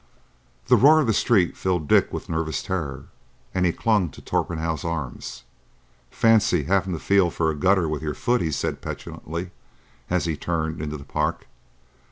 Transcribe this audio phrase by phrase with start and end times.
[0.65, 3.05] The roar of the streets filled Dick with nervous terror,
[3.53, 5.19] and he clung to Torpenhow's arm.
[6.09, 9.51] "Fancy having to feel for a gutter with your foot!" he said petulantly,
[10.09, 11.45] as he turned into the Park.